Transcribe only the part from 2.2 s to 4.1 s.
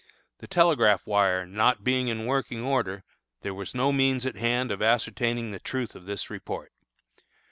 working order, there was no